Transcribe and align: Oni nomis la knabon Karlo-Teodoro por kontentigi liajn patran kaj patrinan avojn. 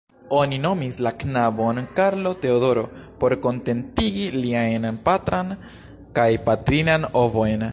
Oni 0.35 0.57
nomis 0.61 0.95
la 1.07 1.09
knabon 1.23 1.81
Karlo-Teodoro 1.99 2.85
por 3.23 3.35
kontentigi 3.45 4.25
liajn 4.39 4.89
patran 5.09 5.53
kaj 6.19 6.29
patrinan 6.49 7.07
avojn. 7.25 7.69